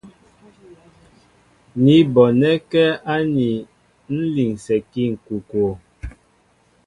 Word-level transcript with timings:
Ní 1.83 1.95
bonɛ́kɛ́ 2.13 2.87
aní 3.13 3.47
ń 4.13 4.17
linsɛkí 4.33 5.01
ŋ̀kokwo. 5.13 5.65